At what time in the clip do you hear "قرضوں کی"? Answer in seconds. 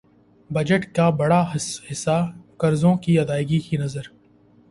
2.57-3.19